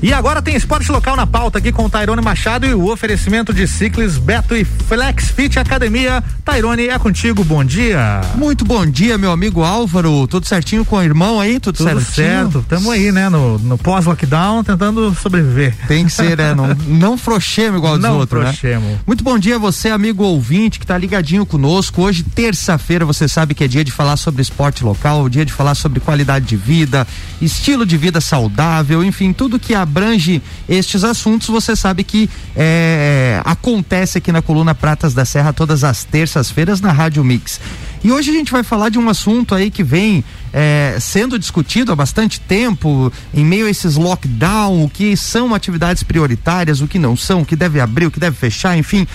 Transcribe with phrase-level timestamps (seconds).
[0.00, 3.52] E agora tem esporte local na pauta aqui com o Tairone Machado e o oferecimento
[3.52, 6.22] de Ciclis, Beto e Flex Fit Academia.
[6.44, 8.20] Tairone, é contigo, bom dia.
[8.36, 10.28] Muito bom dia, meu amigo Álvaro.
[10.28, 11.58] Tudo certinho com o irmão aí?
[11.58, 12.64] Tudo, Tudo certo.
[12.68, 15.74] Tamo aí, né, no, no pós-lockdown, tentando sobreviver.
[15.88, 16.54] Tem que ser, né?
[16.54, 18.80] Não, não frouxemos igual não dos outros, né?
[19.04, 22.02] Muito bom dia a você, amigo ouvinte, que tá ligadinho conosco.
[22.02, 25.74] Hoje, terça-feira, você sabe que é dia de falar sobre esporte local, dia de falar
[25.74, 27.04] sobre qualidade de vida,
[27.42, 34.18] estilo de vida saudável, enfim, tudo que abrange estes assuntos, você sabe que é, acontece
[34.18, 37.58] aqui na coluna Pratas da Serra todas as terças-feiras na Rádio Mix.
[38.04, 40.22] E hoje a gente vai falar de um assunto aí que vem
[40.52, 46.02] é, sendo discutido há bastante tempo, em meio a esses lockdown, o que são atividades
[46.02, 49.06] prioritárias, o que não são, o que deve abrir, o que deve fechar, enfim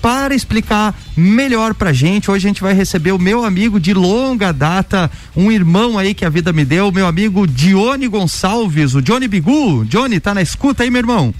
[0.00, 2.30] para explicar melhor pra gente.
[2.30, 6.24] Hoje a gente vai receber o meu amigo de longa data, um irmão aí que
[6.24, 9.84] a vida me deu, meu amigo Dione Gonçalves, o Johnny Bigu.
[9.84, 11.34] Johnny, tá na escuta aí, meu irmão?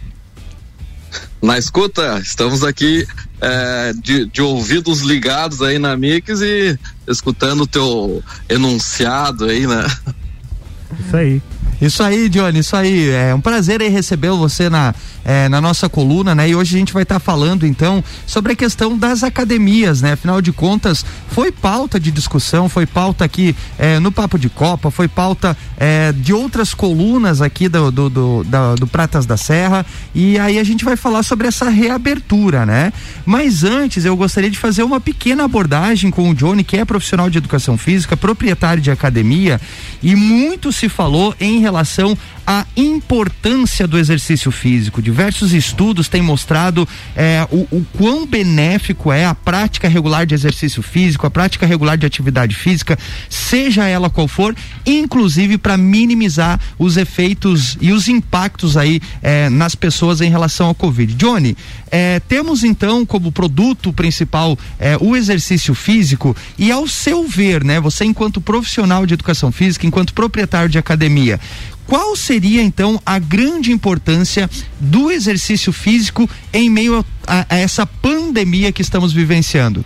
[1.40, 3.06] Na escuta, estamos aqui
[3.40, 9.86] é, de, de, ouvidos ligados aí na Mix e escutando o teu enunciado aí, né?
[10.98, 11.42] Isso aí.
[11.80, 13.08] Isso aí, Johnny, isso aí.
[13.10, 14.92] É um prazer aí receber você na,
[15.28, 16.48] é, na nossa coluna, né?
[16.48, 20.12] E hoje a gente vai estar tá falando então sobre a questão das academias, né?
[20.12, 24.90] Afinal de contas, foi pauta de discussão, foi pauta aqui é, no Papo de Copa,
[24.90, 28.44] foi pauta é, de outras colunas aqui do, do, do,
[28.80, 29.84] do Pratas da Serra.
[30.14, 32.90] E aí a gente vai falar sobre essa reabertura, né?
[33.26, 37.28] Mas antes eu gostaria de fazer uma pequena abordagem com o Johnny, que é profissional
[37.28, 39.60] de educação física, proprietário de academia,
[40.02, 45.02] e muito se falou em relação à importância do exercício físico.
[45.18, 50.80] Diversos estudos têm mostrado é, o, o quão benéfico é a prática regular de exercício
[50.80, 52.96] físico, a prática regular de atividade física,
[53.28, 54.54] seja ela qual for,
[54.86, 60.74] inclusive para minimizar os efeitos e os impactos aí é, nas pessoas em relação ao
[60.74, 61.12] Covid.
[61.14, 61.56] Johnny,
[61.90, 67.80] é, temos então como produto principal é, o exercício físico e ao seu ver, né,
[67.80, 71.40] você enquanto profissional de educação física, enquanto proprietário de academia,
[71.88, 78.70] qual seria então a grande importância do exercício físico em meio a, a essa pandemia
[78.70, 79.82] que estamos vivenciando?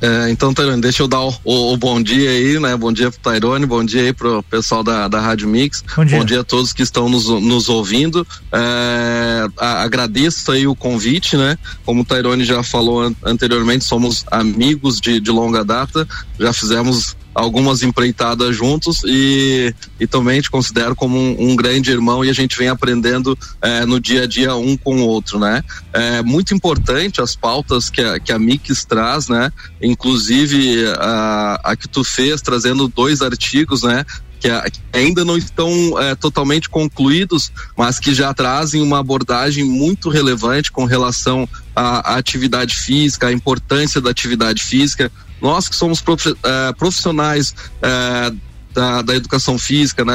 [0.00, 2.76] É, então, Tairone, deixa eu dar o, o, o, bom dia aí, né?
[2.76, 5.82] Bom dia pro Tairone, bom dia aí pro pessoal da, da Rádio Mix.
[5.96, 6.18] Bom dia.
[6.18, 8.26] bom dia a todos que estão nos, nos ouvindo.
[8.52, 11.56] É, a, agradeço aí o convite, né?
[11.82, 16.06] Como o Tairone já falou an anteriormente, somos amigos de, de longa data,
[16.38, 22.24] já fizemos algumas empreitadas juntos e, e também te considero como um, um grande irmão
[22.24, 25.62] e a gente vem aprendendo é, no dia a dia um com o outro, né?
[25.92, 29.52] É muito importante as pautas que a, que a Mix traz, né?
[29.82, 34.06] Inclusive a, a que tu fez, trazendo dois artigos, né?
[34.40, 34.48] Que,
[34.92, 35.70] ainda não estão
[36.00, 42.16] é, totalmente concluídos, mas que já trazem uma abordagem muito relevante com relação à, à
[42.16, 46.02] atividade física, a importância da atividade física, nós que somos
[46.42, 48.32] é, profissionais é,
[48.72, 50.14] da, da educação física, né?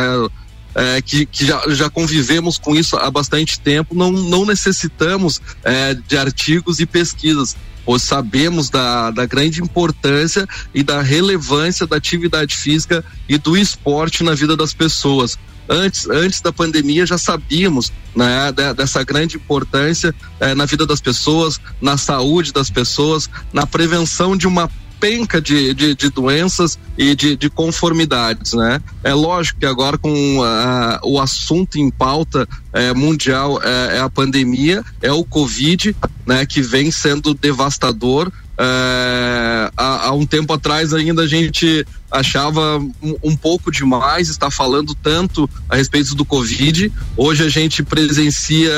[0.74, 5.94] É, que, que já, já convivemos com isso há bastante tempo, não, não necessitamos é,
[5.94, 12.56] de artigos e pesquisas, pois sabemos da, da grande importância e da relevância da atividade
[12.56, 15.38] física e do esporte na vida das pessoas.
[15.68, 20.14] Antes, antes da pandemia já sabíamos né, dessa grande importância
[20.56, 24.70] na vida das pessoas, na saúde das pessoas, na prevenção de uma
[25.02, 28.80] penca de, de, de doenças e de, de, conformidades, né?
[29.04, 30.38] É lógico que agora com
[31.04, 35.96] o assunto em pauta uh, mundial uh, é a pandemia, é o Covid,
[36.26, 36.46] né?
[36.46, 38.32] Que vem sendo devastador,
[38.64, 44.52] é, há, há, um tempo atrás ainda a gente achava um, um, pouco demais estar
[44.52, 46.92] falando tanto a respeito do Covid.
[47.18, 48.72] Hoje a gente presencia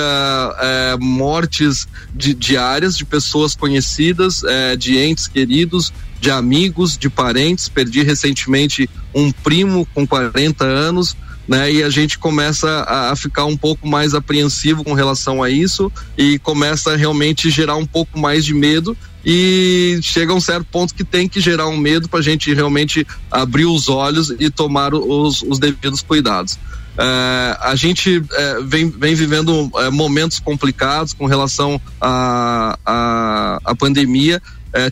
[0.60, 1.86] é, mortes
[2.16, 5.92] de, diárias de pessoas conhecidas, é, de entes queridos,
[6.24, 7.68] de amigos, de parentes.
[7.68, 11.72] Perdi recentemente um primo com 40 anos né?
[11.74, 15.92] E a gente começa a, a, ficar um pouco mais apreensivo com relação a isso
[16.18, 18.96] e começa a realmente gerar um pouco mais de medo
[19.26, 22.54] e chega a um certo ponto que tem que gerar um medo para a gente
[22.54, 26.58] realmente abrir os olhos e tomar os, os devidos cuidados.
[26.98, 33.60] É, a gente é, vem, vem vivendo é, momentos complicados com relação à a, a,
[33.66, 34.42] a, pandemia.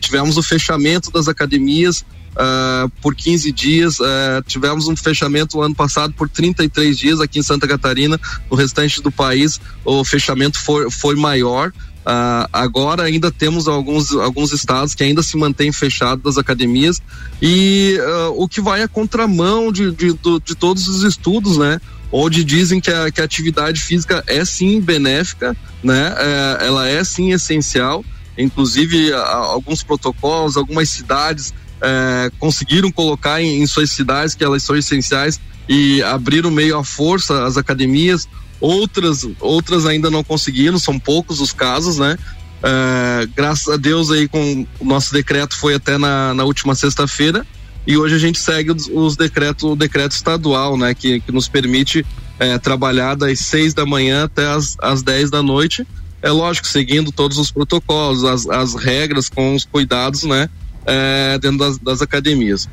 [0.00, 3.98] Tivemos o fechamento das academias, uh, por 15 dias.
[3.98, 8.20] Uh, tivemos um fechamento no ano passado por 33 dias aqui em Santa Catarina.
[8.50, 11.72] No restante do país, o fechamento foi, foi maior.
[12.04, 17.00] Uh, agora ainda temos alguns, alguns estados que ainda se mantêm fechados das academias
[17.40, 17.96] e
[18.34, 21.80] o que vai à contramão de, de, de, de, todos os estudos, né?
[22.10, 26.12] Onde dizem que a, que a atividade física é sim benéfica, né?
[26.18, 28.04] É, ela é sim essencial.
[28.36, 34.62] Inclusive, a, alguns protocolos, algumas cidades é, conseguiram colocar em, em suas cidades que elas
[34.62, 38.28] são essenciais e abriram meio à força as academias
[38.60, 42.16] outras outras ainda não conseguiram, são poucos os casos, né?
[42.62, 47.44] É, graças a Deus aí com o nosso decreto foi até na, na última sexta-feira
[47.84, 50.94] e hoje a gente segue os, os decretos, o decreto estadual, né?
[50.94, 52.06] Que, que nos permite
[52.38, 55.84] é, trabalhar das seis da manhã até as, as dez da noite.
[56.22, 60.48] É lógico, seguindo todos os protocolos, as, as regras com os cuidados, né?
[60.86, 62.68] É, dentro das, das academias.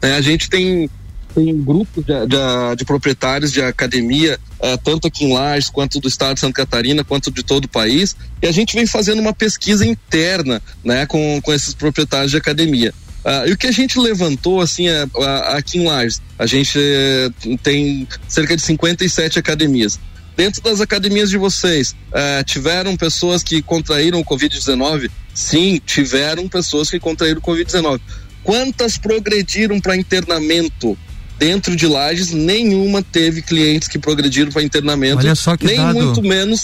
[0.00, 0.88] É, a gente tem
[1.34, 6.06] tem grupos de, de, de, proprietários de academia, uh, tanto aqui em Lages, quanto do
[6.06, 9.32] estado de Santa Catarina, quanto de todo o país, e a gente vem fazendo uma
[9.32, 12.94] pesquisa interna né, com, com esses proprietários de academia.
[13.24, 16.78] Uh, e o que a gente levantou, assim, é, uh, aqui em Lages, a gente
[16.78, 17.30] eh,
[17.62, 19.98] tem cerca de 57 academias.
[20.36, 25.10] Dentro das academias de vocês, eh, tiveram pessoas que contraíram o Covid-19?
[25.32, 28.00] Sim, tiveram pessoas que contraíram o Covid-19.
[28.42, 30.98] Quantas progrediram para internamento?
[31.38, 35.18] dentro de Lages, nenhuma teve clientes que progrediram para internamento.
[35.18, 36.00] Olha só que nem dado.
[36.00, 36.62] muito menos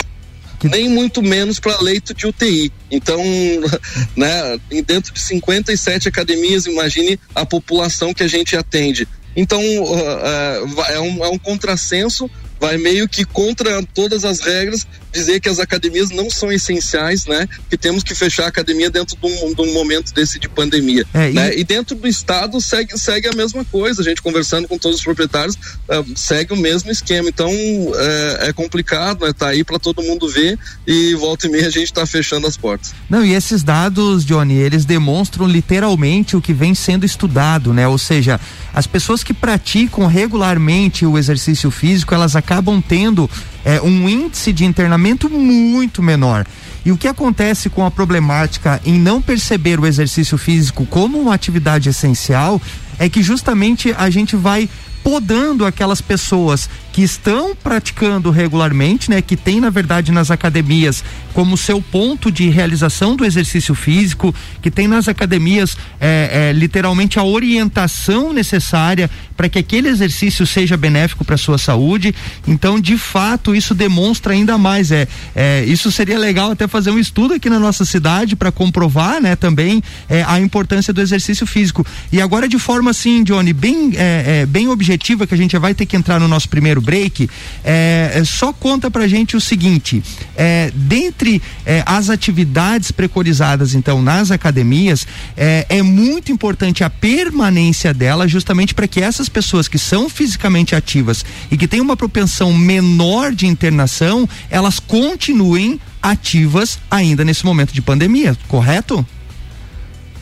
[0.59, 0.69] que...
[0.69, 2.73] nem muito menos para leito de UTI.
[2.91, 3.21] Então,
[4.17, 9.09] né, dentro de 57 academias, imagine a população que a gente atende.
[9.35, 14.87] Então, uh, uh, é, um, é um contrassenso vai meio que contra todas as regras
[15.13, 17.49] dizer que as academias não são essenciais, né?
[17.69, 21.05] Que temos que fechar a academia dentro de um, de um momento desse de pandemia.
[21.13, 21.55] É, né?
[21.55, 21.61] e...
[21.61, 21.65] e...
[21.65, 24.03] dentro do estado segue, segue a mesma coisa.
[24.03, 27.29] A gente conversando com todos os proprietários uh, segue o mesmo esquema.
[27.29, 29.33] Então é, é complicado, né?
[29.33, 32.57] Tá aí para todo mundo ver e volta e meia a gente está fechando as
[32.57, 32.93] portas.
[33.09, 37.87] Não, e esses dados, Johnny, eles demonstram literalmente o que vem sendo estudado, né?
[37.87, 38.41] Ou seja,
[38.73, 43.29] as pessoas que praticam regularmente o exercício físico, elas acabam tendo
[43.65, 46.47] é, um índice de internamento muito menor.
[46.85, 51.35] E o que acontece com a problemática em não perceber o exercício físico como uma
[51.35, 52.61] atividade essencial
[52.99, 54.69] é que justamente a gente vai
[55.03, 61.57] podando aquelas pessoas que estão praticando regularmente, né, que tem na verdade nas academias como
[61.57, 67.25] seu ponto de realização do exercício físico, que tem nas academias é, é, literalmente a
[67.25, 72.15] orientação necessária para que aquele exercício seja benéfico para a sua saúde.
[72.47, 74.91] Então, de fato, isso demonstra ainda mais.
[74.91, 79.21] É, é, isso seria legal até fazer um estudo aqui na nossa cidade para comprovar,
[79.21, 81.87] né, também é, a importância do exercício físico.
[82.13, 85.75] E agora de forma assim, Johnny, bem, é, é, bem objetiva que a gente vai
[85.75, 87.29] ter que entrar no nosso primeiro break,
[87.65, 90.03] é, só conta pra gente o seguinte:
[90.37, 95.07] é, dentre é, as atividades preconizadas, então, nas academias,
[95.37, 100.75] é, é muito importante a permanência dela, justamente para que essas pessoas que são fisicamente
[100.75, 107.73] ativas e que têm uma propensão menor de internação, elas continuem ativas ainda nesse momento
[107.73, 109.07] de pandemia, correto?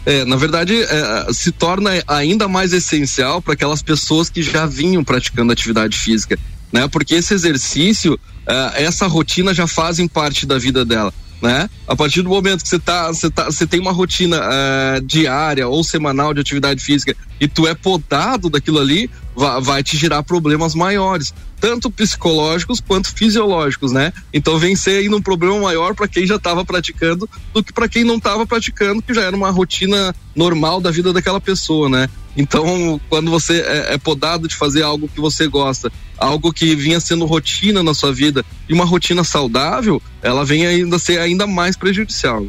[0.09, 5.05] É, na verdade, é, se torna ainda mais essencial para aquelas pessoas que já vinham
[5.05, 6.39] praticando atividade física,
[6.73, 6.89] né?
[6.89, 11.13] Porque esse exercício, é, essa rotina já fazem parte da vida dela.
[11.43, 11.69] Né?
[11.87, 15.69] A partir do momento que você tá, você tá, você tem uma rotina é, diária
[15.69, 19.11] ou semanal de atividade física e tu é podado daquilo ali,
[19.61, 24.13] vai, te gerar problemas maiores tanto psicológicos quanto fisiológicos, né?
[24.33, 27.89] Então vem ser ainda um problema maior para quem já estava praticando do que para
[27.89, 32.09] quem não estava praticando, que já era uma rotina normal da vida daquela pessoa, né?
[32.37, 37.01] Então, quando você é, é podado de fazer algo que você gosta, algo que vinha
[37.01, 41.77] sendo rotina na sua vida e uma rotina saudável, ela vem ainda ser ainda mais
[41.77, 42.47] prejudicial.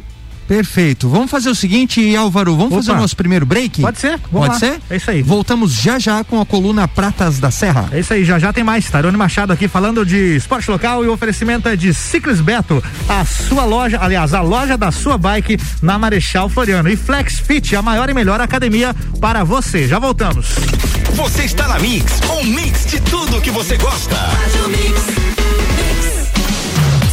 [0.50, 1.08] Perfeito.
[1.08, 2.82] Vamos fazer o seguinte, Álvaro, vamos Opa.
[2.82, 3.82] fazer o nosso primeiro break?
[3.82, 4.18] Pode ser.
[4.32, 4.58] Vamos Pode lá.
[4.58, 4.80] ser?
[4.90, 5.22] É isso aí.
[5.22, 7.88] Voltamos já já com a coluna Pratas da Serra.
[7.92, 8.90] É isso aí, já já tem mais.
[8.90, 13.24] Tarone Machado aqui falando de esporte local e o oferecimento é de Ciclis Beto, a
[13.24, 16.88] sua loja, aliás, a loja da sua bike na Marechal Floriano.
[16.88, 19.86] E Flex Fit, a maior e melhor academia para você.
[19.86, 20.48] Já voltamos.
[21.14, 24.16] Você está na Mix, um mix de tudo que você gosta.
[24.16, 25.99] Faz o mix.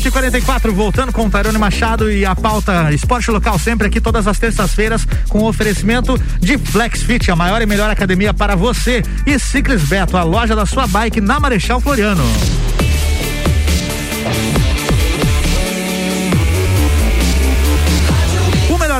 [0.00, 4.38] 844, voltando com o Tarone Machado e a pauta Esporte Local, sempre aqui todas as
[4.38, 9.02] terças-feiras, com oferecimento de Flex Fit, a maior e melhor academia para você.
[9.26, 12.24] E Ciclis Beto, a loja da sua bike na Marechal Floriano.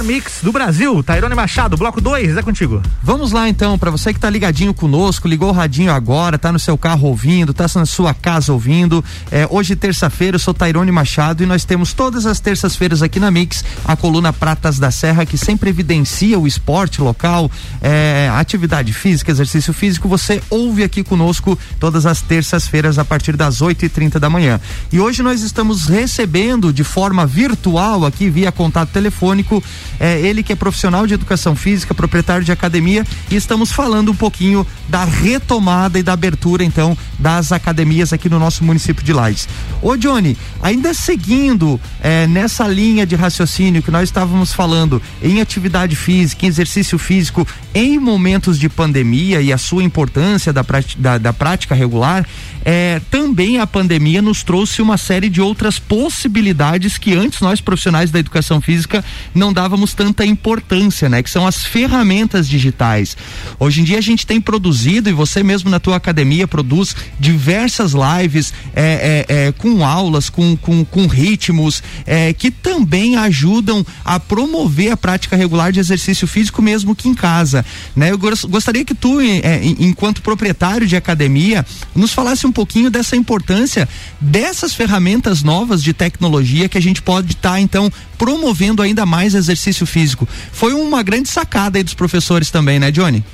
[0.00, 1.02] Melhor mix do Brasil.
[1.02, 2.82] Tairone Machado, bloco 2, é contigo.
[3.02, 6.58] Vamos lá então, para você que tá ligadinho conosco, ligou o radinho agora, tá no
[6.58, 9.04] seu carro ouvindo, tá na sua casa ouvindo.
[9.30, 13.30] É, hoje, terça-feira, eu sou Tairone Machado e nós temos todas as terças-feiras aqui na
[13.30, 19.30] Mix a coluna Pratas da Serra, que sempre evidencia o esporte local, é, atividade física,
[19.30, 20.08] exercício físico.
[20.08, 24.60] Você ouve aqui conosco todas as terças-feiras a partir das 8 e 30 da manhã.
[24.92, 29.62] E hoje nós estamos recebendo de forma virtual aqui via contato telefônico
[29.98, 34.14] é, ele que é profissional de educação física, proprietário de academia, e estamos falando um
[34.14, 39.48] pouquinho da retomada e da abertura, então, das academias aqui no nosso município de Lages.
[39.82, 45.96] Ô, Johnny, ainda seguindo é, nessa linha de raciocínio que nós estávamos falando em atividade
[45.96, 50.64] física, em exercício físico, em momentos de pandemia e a sua importância da,
[50.98, 52.26] da, da prática regular,
[52.64, 58.10] é, também a pandemia nos trouxe uma série de outras possibilidades que antes nós profissionais
[58.10, 59.04] da educação física
[59.34, 61.22] não dávamos tanta importância, né?
[61.22, 63.16] Que são as ferramentas digitais.
[63.58, 67.92] Hoje em dia a gente tem produzido e você mesmo na tua academia produz diversas
[67.92, 74.20] lives é, é, é com aulas, com, com, com ritmos é, que também ajudam a
[74.20, 77.64] promover a prática regular de exercício físico mesmo que em casa,
[77.96, 78.10] né?
[78.10, 83.16] Eu gostaria que tu, é, enquanto proprietário de academia, nos falasse um um pouquinho dessa
[83.16, 83.88] importância
[84.20, 89.34] dessas ferramentas novas de tecnologia que a gente pode estar, tá, então, promovendo ainda mais
[89.34, 90.28] exercício físico.
[90.52, 93.24] Foi uma grande sacada aí dos professores também, né, Johnny?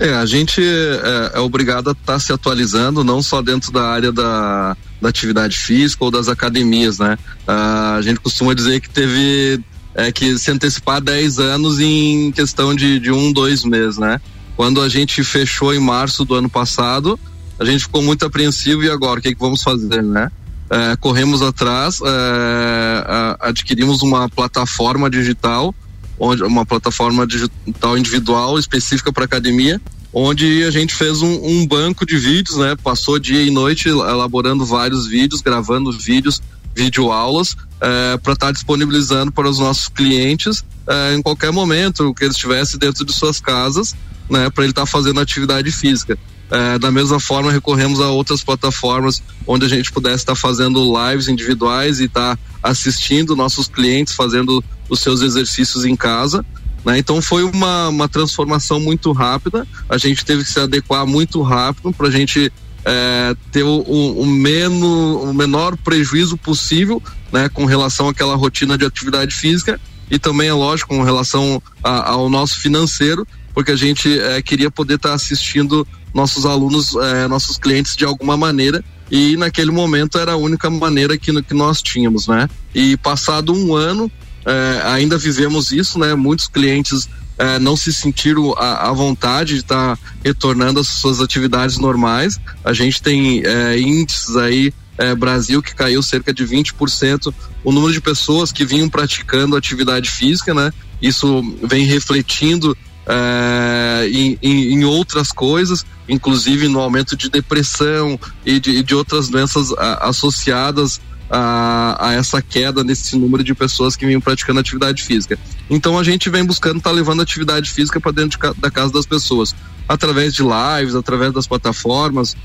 [0.00, 3.88] É, a gente é, é obrigado a estar tá se atualizando, não só dentro da
[3.88, 7.16] área da, da atividade física ou das academias, né?
[7.46, 9.60] Ah, a gente costuma dizer que teve
[9.94, 14.20] é, que se antecipar 10 anos em questão de, de um, dois meses, né?
[14.56, 17.16] Quando a gente fechou em março do ano passado,
[17.56, 20.28] a gente ficou muito apreensivo e agora o que, é que vamos fazer, né?
[20.70, 25.74] É, corremos atrás, é, adquirimos uma plataforma digital,
[26.18, 29.80] onde uma plataforma digital individual específica para academia,
[30.12, 32.76] onde a gente fez um, um, banco de vídeos, né?
[32.82, 36.40] Passou dia e noite elaborando vários vídeos, gravando vídeos,
[36.74, 42.24] videoaulas, é, para estar tá disponibilizando para os nossos clientes é, em qualquer momento que
[42.24, 43.94] eles estivessem dentro de suas casas,
[44.30, 44.48] né?
[44.50, 46.16] Para ele estar tá fazendo atividade física.
[46.50, 51.28] É, da mesma forma, recorremos a outras plataformas onde a gente pudesse estar fazendo lives
[51.28, 56.44] individuais e estar assistindo nossos clientes fazendo os seus exercícios em casa.
[56.84, 56.98] Né?
[56.98, 59.66] Então foi uma, uma transformação muito rápida.
[59.88, 62.52] A gente teve que se adequar muito rápido para a gente
[62.84, 68.76] é, ter o, o, o, menos, o menor prejuízo possível né, com relação àquela rotina
[68.76, 69.80] de atividade física
[70.10, 74.70] e também, é lógico, com relação a, ao nosso financeiro, porque a gente é, queria
[74.70, 80.32] poder estar assistindo nossos alunos, é, nossos clientes de alguma maneira e naquele momento era
[80.32, 82.48] a única maneira que, que nós tínhamos, né?
[82.74, 84.10] E passado um ano,
[84.44, 86.14] é, ainda vivemos isso, né?
[86.14, 87.08] Muitos clientes
[87.38, 92.40] é, não se sentiram à, à vontade de estar tá retornando às suas atividades normais.
[92.64, 97.32] A gente tem é, índices aí, é, Brasil, que caiu cerca de 20%
[97.62, 100.72] o número de pessoas que vinham praticando atividade física, né?
[101.00, 108.82] Isso vem refletindo é, em, em, outras coisas, inclusive no aumento de depressão e de,
[108.82, 114.20] de outras doenças a, associadas a, a, essa queda nesse número de pessoas que vinham
[114.20, 115.38] praticando atividade física.
[115.68, 118.92] Então a gente vem buscando estar tá levando atividade física para dentro de, da casa
[118.92, 119.54] das pessoas,
[119.88, 122.36] através de lives, através das plataformas,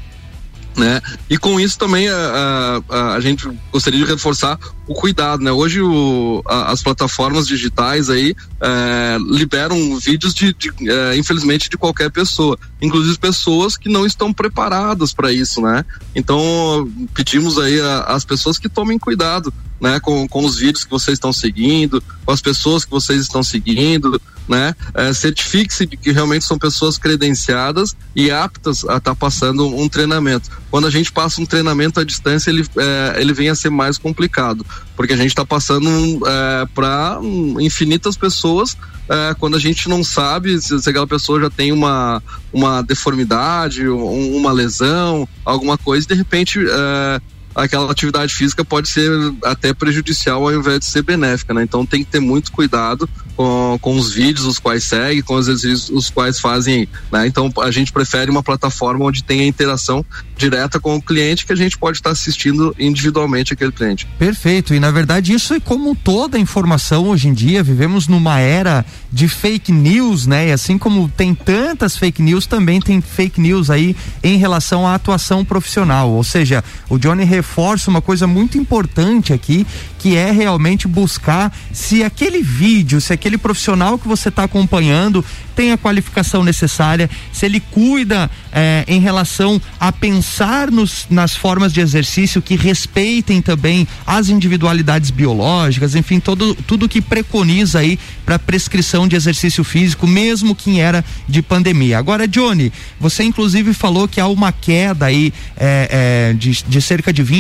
[0.78, 1.02] né?
[1.30, 4.58] E com isso também a, a, a, gente gostaria de reforçar
[4.88, 5.52] o cuidado, né?
[5.52, 11.78] Hoje o, a, as plataformas digitais aí é, liberam vídeos de, de é, infelizmente de
[11.78, 15.86] qualquer pessoa, inclusive pessoas que não estão preparadas para isso, né?
[16.16, 20.00] Então pedimos aí às pessoas que tomem cuidado, né?
[20.00, 24.22] Com, com os vídeos que vocês estão seguindo, com as pessoas que vocês estão seguindo,
[24.48, 24.76] né?
[24.94, 29.88] É, Certifique-se de que realmente são pessoas credenciadas e aptas a estar tá passando um
[29.88, 30.50] treinamento.
[30.72, 33.98] Quando a gente passa um treinamento à distância, ele, é, ele vem a ser mais
[33.98, 35.90] complicado, porque a gente está passando
[36.28, 37.20] é, para
[37.60, 38.76] infinitas pessoas
[39.10, 42.22] é, quando a gente não sabe se, se, aquela pessoa já tem uma,
[42.54, 47.22] uma deformidade, um, uma lesão, alguma coisa, de repente é,
[47.64, 49.10] aquela atividade física pode ser
[49.44, 51.64] até prejudicial ao invés de ser benéfica, né?
[51.64, 55.48] Então tem que ter muito cuidado com, com os vídeos os quais segue, com os
[55.48, 57.28] exercícios os quais fazem, né?
[57.28, 61.56] Então a gente prefere uma plataforma onde tenha interação direta com o cliente que a
[61.56, 64.08] gente pode estar assistindo individualmente aquele cliente.
[64.18, 64.74] Perfeito.
[64.74, 69.28] E na verdade isso é como toda informação hoje em dia, vivemos numa era de
[69.28, 70.50] fake news, né?
[70.50, 74.96] E assim como tem tantas fake news, também tem fake news aí em relação à
[74.96, 76.10] atuação profissional.
[76.10, 79.66] Ou seja, o Johnny reforça uma coisa muito importante aqui,
[79.98, 85.26] que é realmente buscar se aquele vídeo, se aquele profissional que você está acompanhando
[85.56, 91.74] tem a qualificação necessária, se ele cuida é, em relação a pensar nos, nas formas
[91.74, 98.40] de exercício que respeitem também as individualidades biológicas, enfim, todo, tudo que preconiza aí para
[98.40, 101.98] prescrição de exercício físico, mesmo que em era de pandemia.
[101.98, 107.12] Agora, Johnny, você inclusive falou que há uma queda aí é, é, de, de cerca
[107.12, 107.39] de 20%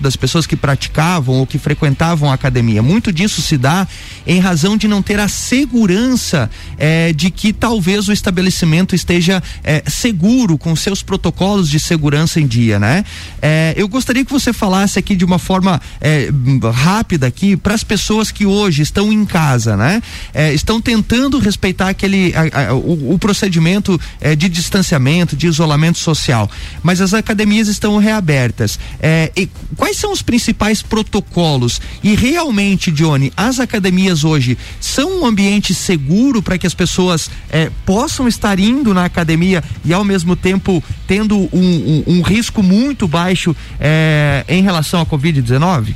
[0.00, 2.82] das pessoas que praticavam ou que frequentavam a academia.
[2.82, 3.86] Muito disso se dá
[4.26, 9.82] em razão de não ter a segurança é, de que talvez o estabelecimento esteja é,
[9.86, 13.04] seguro com seus protocolos de segurança em dia, né?
[13.40, 15.80] É, eu gostaria que você falasse aqui de uma forma
[16.72, 20.02] rápida aqui para as pessoas que hoje estão em casa, né?
[20.52, 24.00] Estão tentando respeitar aquele a, a, o, o, procedimento
[24.36, 26.50] de distanciamento, de isolamento social,
[26.82, 28.78] mas as academias estão reabertas.
[29.00, 29.23] É,
[29.76, 31.80] quais são os principais protocolos?
[32.02, 37.70] E realmente, Johnny, as academias hoje são um ambiente seguro para que as pessoas é,
[37.84, 43.06] possam estar indo na academia e ao mesmo tempo tendo um, um, um risco muito
[43.06, 45.94] baixo é, em relação à Covid-19?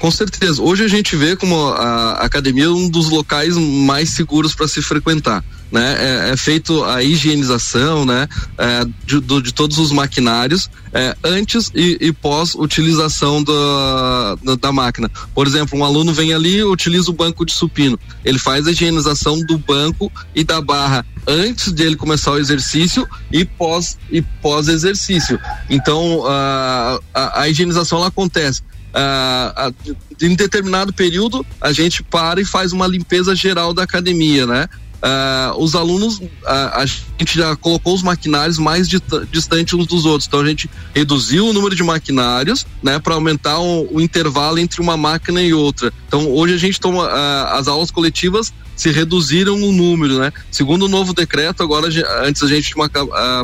[0.00, 0.60] Com certeza.
[0.60, 4.82] Hoje a gente vê como a academia é um dos locais mais seguros para se
[4.82, 5.96] frequentar né?
[5.98, 8.28] É, é feito a higienização, né?
[8.56, 14.54] É, de, do, de, todos os maquinários é, antes e, e pós utilização da, da,
[14.56, 15.10] da, máquina.
[15.34, 17.98] Por exemplo, um aluno vem ali utiliza o banco de supino.
[18.24, 23.06] Ele faz a higienização do banco e da barra antes de ele começar o exercício
[23.30, 25.38] e pós e pós exercício.
[25.68, 28.62] Então a, a, a higienização ela acontece.
[28.88, 29.74] Uh,
[30.20, 34.68] em determinado período a gente para e faz uma limpeza geral da academia, né?
[34.98, 38.88] Uh, os alunos, uh, a gente já colocou os maquinários mais
[39.30, 40.26] distantes uns dos outros.
[40.26, 44.80] Então a gente reduziu o número de maquinários, né, para aumentar o, o, intervalo entre
[44.80, 45.92] uma máquina e outra.
[46.08, 50.32] Então hoje a gente toma uh, as aulas coletivas se reduziram o número, né?
[50.52, 51.88] Segundo o novo decreto, agora
[52.22, 52.88] antes a gente uma,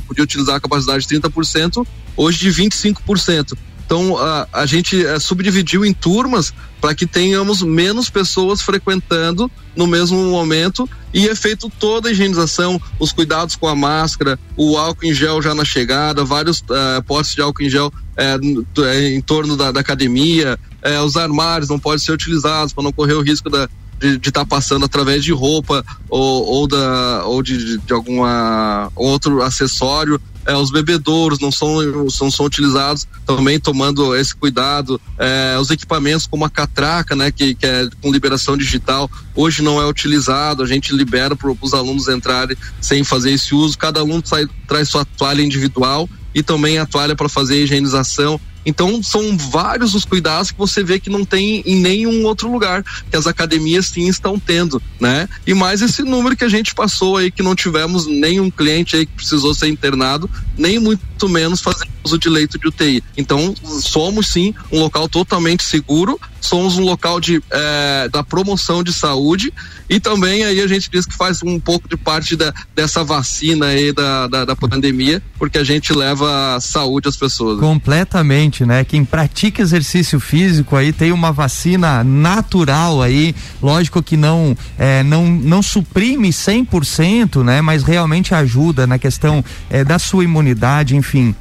[0.06, 1.84] podia utilizar a capacidade de 30%,
[2.16, 3.58] hoje de 25%.
[3.86, 9.86] Então a, a gente é, subdividiu em turmas para que tenhamos menos pessoas frequentando no
[9.86, 15.06] mesmo momento e é feito toda a higienização, os cuidados com a máscara, o álcool
[15.06, 19.56] em gel já na chegada, vários uh, potes de álcool em gel uh, em torno
[19.56, 23.48] da, da academia, uh, os armários não podem ser utilizados para não correr o risco
[23.48, 23.68] da,
[23.98, 29.42] de estar tá passando através de roupa ou, ou, da, ou de, de alguma outro
[29.42, 35.70] acessório é, os bebedouros não são, são, são utilizados também tomando esse cuidado, é, os
[35.70, 40.62] equipamentos como a catraca, né, que, que é com liberação digital, hoje não é utilizado,
[40.62, 44.88] a gente libera para os alunos entrarem sem fazer esse uso, cada aluno sai, traz
[44.88, 50.04] sua toalha individual e também a toalha para fazer a higienização então são vários os
[50.04, 54.08] cuidados que você vê que não tem em nenhum outro lugar, que as academias sim
[54.08, 55.28] estão tendo, né?
[55.46, 59.06] E mais esse número que a gente passou aí que não tivemos nenhum cliente aí
[59.06, 63.02] que precisou ser internado, nem muito menos fazer uso de leito de UTI.
[63.16, 68.92] Então, somos sim um local totalmente seguro, somos um local de, é, da promoção de
[68.92, 69.52] saúde
[69.88, 73.66] e também aí a gente diz que faz um pouco de parte da, dessa vacina
[73.66, 77.60] aí da, da, da pandemia, porque a gente leva saúde às pessoas.
[77.60, 78.84] Completamente, né?
[78.84, 85.26] Quem pratica exercício físico aí tem uma vacina natural aí, lógico que não é, não,
[85.26, 87.60] não suprime 100%, né?
[87.60, 91.34] Mas realmente ajuda na questão é, da sua imunidade, enfim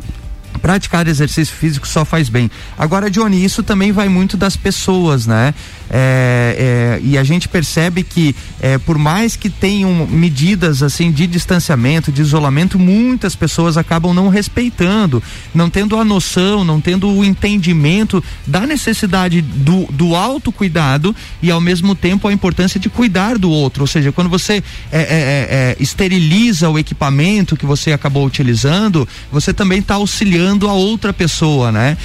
[0.62, 2.50] praticar exercício físico só faz bem.
[2.78, 5.54] Agora, Johnny, isso também vai muito das pessoas, né?
[5.90, 11.28] É, é, e a gente percebe que é, por mais que tenham medidas assim de
[11.28, 15.22] distanciamento, de isolamento, muitas pessoas acabam não respeitando,
[15.54, 21.62] não tendo a noção, não tendo o entendimento da necessidade do, do autocuidado e ao
[21.62, 23.84] mesmo tempo a importância de cuidar do outro.
[23.84, 29.54] Ou seja, quando você é, é, é, esteriliza o equipamento que você acabou utilizando, você
[29.54, 31.98] também está auxiliando a outra pessoa, né?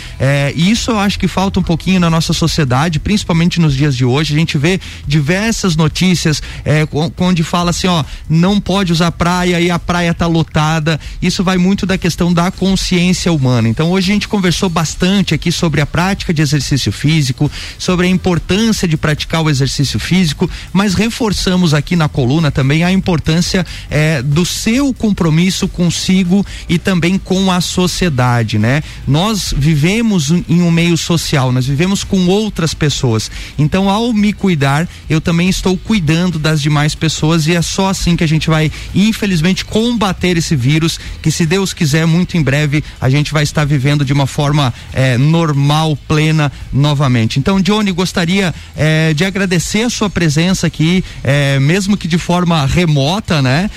[0.55, 4.05] e isso eu acho que falta um pouquinho na nossa sociedade, principalmente nos dias de
[4.05, 4.35] hoje.
[4.35, 6.87] A gente vê diversas notícias é,
[7.19, 11.01] onde fala assim, ó, não pode usar praia e a praia tá lotada.
[11.21, 13.69] Isso vai muito da questão da consciência humana.
[13.69, 18.09] Então hoje a gente conversou bastante aqui sobre a prática de exercício físico, sobre a
[18.09, 24.23] importância de praticar o exercício físico, mas reforçamos aqui na coluna também a importância é,
[24.23, 28.28] do seu compromisso consigo e também com a sociedade,
[28.59, 28.83] né?
[29.07, 33.31] Nós vivemos em um meio social, nós vivemos com outras pessoas.
[33.59, 38.17] Então, ao me cuidar, eu também estou cuidando das demais pessoas e é só assim
[38.17, 41.01] que a gente vai, infelizmente, combater esse vírus.
[41.23, 44.73] Que, se Deus quiser, muito em breve a gente vai estar vivendo de uma forma
[44.93, 47.39] é, normal, plena, novamente.
[47.39, 52.67] Então, Johnny, gostaria é, de agradecer a sua presença aqui, é, mesmo que de forma
[52.67, 53.71] remota, né?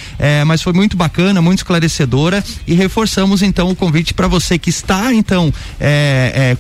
[0.46, 5.14] mas foi muito bacana, muito esclarecedora e reforçamos então o convite para você que está
[5.14, 5.54] então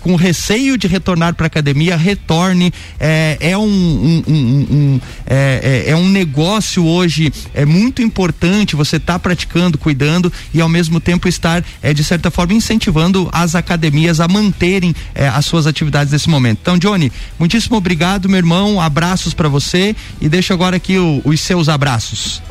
[0.02, 2.74] com receio de retornar para a academia, retorne.
[3.00, 8.02] É, é, é, um, um, um, um é, é, é, um negócio hoje é muito
[8.02, 12.54] importante você estar tá praticando, cuidando e ao mesmo tempo estar é, de certa forma
[12.54, 16.60] incentivando as academias a manterem é, as suas atividades nesse momento.
[16.62, 18.82] Então, Johnny, muitíssimo obrigado, meu irmão.
[18.82, 22.42] Abraços para você e deixo agora aqui o, os seus abraços.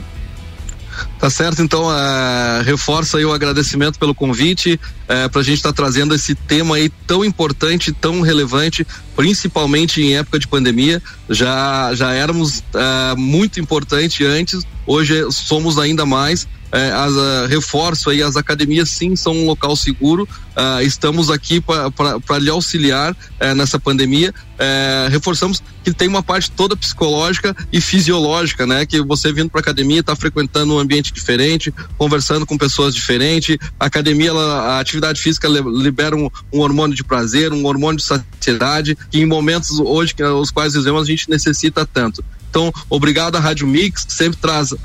[1.19, 5.57] Tá certo, então uh, reforça aí o agradecimento pelo convite uh, é, para a gente
[5.57, 11.03] estar tá trazendo esse tema aí tão importante, tão relevante, principalmente em época de pandemia.
[11.29, 18.11] Já já éramos uh, muito importante antes, hoje somos ainda mais é, as, uh, reforço
[18.11, 20.29] aí, as academias sim são um local seguro.
[20.51, 24.33] Uh, estamos aqui para lhe auxiliar uh, nessa pandemia.
[24.59, 28.85] É, reforçamos que tem uma parte toda psicológica e fisiológica, né?
[28.85, 33.57] Que você vindo para academia, está frequentando um ambiente diferente, conversando com pessoas diferentes.
[33.79, 38.05] A academia, ela, a atividade física libera um, um, hormônio de prazer, um hormônio de
[38.05, 42.23] saciedade, que em momentos hoje, que, os quais vivemos, a gente necessita tanto.
[42.51, 44.79] Então, obrigado à Rádio Mix, que sempre traz uh,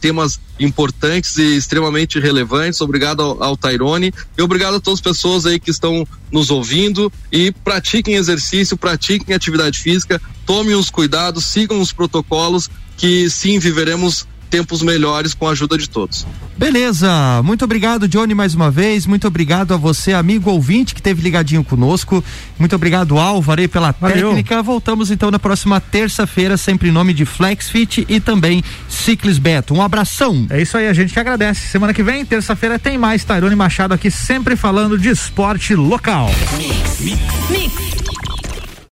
[0.00, 2.80] temas importantes e extremamente relevantes.
[2.80, 4.12] Obrigado ao, ao Tairone.
[4.36, 7.10] E obrigado a todas as pessoas aí que estão nos ouvindo.
[7.32, 14.26] E pratiquem exercício, pratiquem atividade física, tomem os cuidados, sigam os protocolos que sim viveremos
[14.46, 16.26] tempos melhores com a ajuda de todos.
[16.56, 21.20] Beleza, muito obrigado Johnny mais uma vez, muito obrigado a você amigo ouvinte que teve
[21.20, 22.24] ligadinho conosco,
[22.58, 24.28] muito obrigado Álvaro aí pela Valeu.
[24.28, 29.74] técnica, voltamos então na próxima terça-feira sempre em nome de Flexfit e também Ciclis Beto,
[29.74, 30.46] um abração.
[30.48, 33.92] É isso aí, a gente que agradece, semana que vem, terça-feira tem mais Tairone Machado
[33.92, 36.30] aqui sempre falando de esporte local.
[36.56, 37.95] Mix, mix, mix.